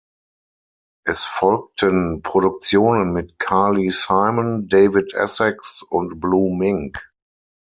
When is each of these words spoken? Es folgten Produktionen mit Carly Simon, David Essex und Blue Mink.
Es 1.05 1.25
folgten 1.25 2.23
Produktionen 2.23 3.13
mit 3.13 3.37
Carly 3.37 3.91
Simon, 3.91 4.67
David 4.67 5.13
Essex 5.13 5.83
und 5.83 6.19
Blue 6.19 6.49
Mink. 6.57 6.99